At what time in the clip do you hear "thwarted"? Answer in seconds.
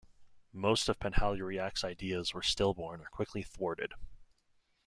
3.43-3.93